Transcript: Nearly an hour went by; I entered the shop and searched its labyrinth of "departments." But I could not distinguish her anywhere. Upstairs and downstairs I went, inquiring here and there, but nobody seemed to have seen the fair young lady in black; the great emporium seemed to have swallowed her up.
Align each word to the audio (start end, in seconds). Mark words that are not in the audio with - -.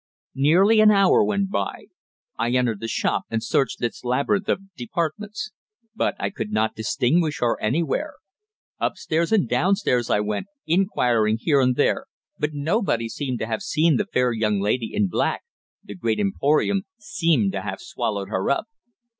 Nearly 0.33 0.79
an 0.79 0.89
hour 0.89 1.23
went 1.23 1.51
by; 1.51 1.85
I 2.35 2.49
entered 2.49 2.79
the 2.79 2.87
shop 2.87 3.25
and 3.29 3.43
searched 3.43 3.83
its 3.83 4.03
labyrinth 4.03 4.49
of 4.49 4.73
"departments." 4.75 5.51
But 5.95 6.15
I 6.19 6.31
could 6.31 6.51
not 6.51 6.73
distinguish 6.73 7.39
her 7.39 7.61
anywhere. 7.61 8.15
Upstairs 8.79 9.31
and 9.31 9.47
downstairs 9.47 10.09
I 10.09 10.19
went, 10.19 10.47
inquiring 10.65 11.37
here 11.39 11.61
and 11.61 11.75
there, 11.75 12.07
but 12.39 12.49
nobody 12.51 13.09
seemed 13.09 13.37
to 13.41 13.45
have 13.45 13.61
seen 13.61 13.97
the 13.97 14.07
fair 14.11 14.31
young 14.31 14.59
lady 14.59 14.91
in 14.95 15.07
black; 15.07 15.43
the 15.83 15.93
great 15.93 16.19
emporium 16.19 16.81
seemed 16.97 17.51
to 17.51 17.61
have 17.61 17.79
swallowed 17.79 18.29
her 18.29 18.49
up. 18.49 18.65